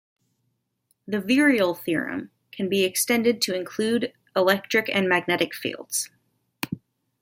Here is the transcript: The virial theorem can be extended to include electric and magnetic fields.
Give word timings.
The 1.07 1.19
virial 1.19 1.77
theorem 1.77 2.31
can 2.51 2.69
be 2.69 2.83
extended 2.85 3.39
to 3.43 3.55
include 3.55 4.13
electric 4.35 4.89
and 4.91 5.07
magnetic 5.07 5.53
fields. 5.53 6.09